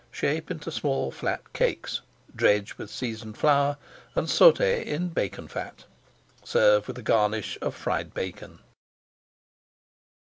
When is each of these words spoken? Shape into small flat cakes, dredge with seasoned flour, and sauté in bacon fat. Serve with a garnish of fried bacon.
Shape 0.09 0.49
into 0.49 0.71
small 0.71 1.11
flat 1.11 1.53
cakes, 1.53 2.01
dredge 2.35 2.75
with 2.79 2.89
seasoned 2.89 3.37
flour, 3.37 3.77
and 4.15 4.25
sauté 4.25 4.83
in 4.83 5.09
bacon 5.09 5.47
fat. 5.47 5.85
Serve 6.43 6.87
with 6.87 6.97
a 6.97 7.03
garnish 7.03 7.55
of 7.61 7.75
fried 7.75 8.11
bacon. 8.11 8.57